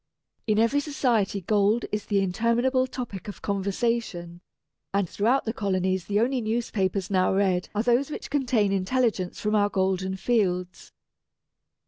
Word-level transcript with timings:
In 0.47 0.57
every 0.57 0.79
society 0.79 1.41
gold 1.41 1.85
is 1.91 2.07
the 2.07 2.21
interminable 2.21 2.87
topic 2.87 3.27
of 3.27 3.43
conversation; 3.43 4.41
and 4.95 5.07
throughout 5.07 5.45
the 5.45 5.53
colonies 5.53 6.05
the 6.05 6.19
only 6.19 6.41
newspapers 6.41 7.11
now 7.11 7.31
read 7.31 7.69
are 7.75 7.83
those 7.83 8.09
which 8.09 8.31
contain 8.31 8.71
intelligence 8.71 9.39
from 9.39 9.53
our 9.53 9.69
golden 9.69 10.15
fields. 10.15 10.91